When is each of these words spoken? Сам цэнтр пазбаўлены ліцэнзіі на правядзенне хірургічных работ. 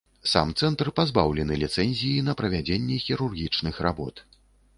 Сам 0.29 0.53
цэнтр 0.61 0.87
пазбаўлены 0.99 1.59
ліцэнзіі 1.63 2.25
на 2.31 2.35
правядзенне 2.41 2.97
хірургічных 3.05 3.75
работ. 3.91 4.25